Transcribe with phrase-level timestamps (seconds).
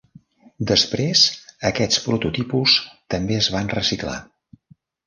[0.71, 1.21] Després,
[1.71, 2.77] aquests prototipus
[3.17, 4.19] també es van reciclar.